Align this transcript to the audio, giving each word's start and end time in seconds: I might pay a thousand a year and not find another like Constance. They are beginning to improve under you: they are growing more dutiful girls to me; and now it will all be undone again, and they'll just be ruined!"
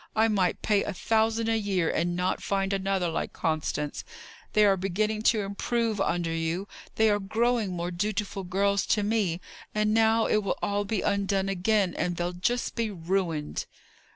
I 0.15 0.29
might 0.29 0.63
pay 0.63 0.83
a 0.83 0.95
thousand 0.95 1.47
a 1.47 1.55
year 1.59 1.87
and 1.87 2.15
not 2.15 2.41
find 2.41 2.73
another 2.73 3.07
like 3.09 3.33
Constance. 3.33 4.03
They 4.53 4.65
are 4.65 4.75
beginning 4.75 5.21
to 5.29 5.41
improve 5.41 6.01
under 6.01 6.33
you: 6.33 6.67
they 6.95 7.07
are 7.11 7.19
growing 7.19 7.73
more 7.73 7.91
dutiful 7.91 8.43
girls 8.43 8.87
to 8.97 9.03
me; 9.03 9.41
and 9.75 9.93
now 9.93 10.25
it 10.25 10.37
will 10.37 10.57
all 10.63 10.85
be 10.85 11.01
undone 11.01 11.49
again, 11.49 11.93
and 11.95 12.15
they'll 12.17 12.33
just 12.33 12.73
be 12.73 12.89
ruined!" 12.89 13.67